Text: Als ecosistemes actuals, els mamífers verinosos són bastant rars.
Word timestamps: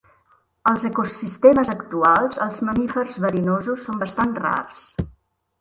Als 0.69 0.85
ecosistemes 0.87 1.69
actuals, 1.75 2.41
els 2.47 2.57
mamífers 2.71 3.21
verinosos 3.27 3.87
són 3.89 4.03
bastant 4.07 4.37
rars. 4.47 4.91